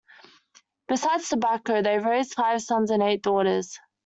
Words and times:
Besides 0.87 1.29
tobacco, 1.29 1.83
they 1.83 1.99
raised 1.99 2.33
five 2.33 2.63
sons 2.63 2.89
and 2.89 3.03
eight 3.03 3.21
daughters. 3.21 3.77